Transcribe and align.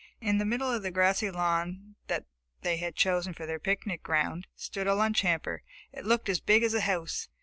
In 0.19 0.39
the 0.39 0.45
middle 0.45 0.71
of 0.73 0.81
the 0.81 0.89
grassy 0.89 1.29
lawn 1.29 1.95
that 2.07 2.25
they 2.63 2.77
had 2.77 2.95
chosen 2.95 3.35
for 3.35 3.45
their 3.45 3.59
picnic 3.59 4.01
ground 4.01 4.47
stood 4.55 4.87
the 4.87 4.95
lunch 4.95 5.21
hamper. 5.21 5.61
It 5.93 6.05
looked 6.07 6.27
as 6.27 6.39
big 6.39 6.63
as 6.63 6.73
a 6.73 6.81
house! 6.81 7.29